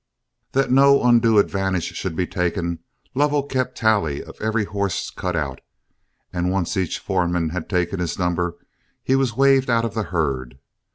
That 0.53 0.71
no 0.71 1.03
undue 1.03 1.37
advantage 1.37 1.95
should 1.95 2.15
be 2.15 2.25
taken, 2.25 2.79
Lovell 3.13 3.43
kept 3.43 3.77
tally 3.77 4.23
of 4.23 4.41
every 4.41 4.65
horse 4.65 5.11
cut 5.11 5.35
out, 5.35 5.61
and 6.33 6.49
once 6.49 6.75
each 6.75 6.97
foreman 6.97 7.49
had 7.49 7.69
taken 7.69 7.99
his 7.99 8.17
number, 8.17 8.57
he 9.03 9.15
was 9.15 9.37
waved 9.37 9.69
out 9.69 9.85
of 9.85 9.93
the 9.93 10.05
herd. 10.09 10.57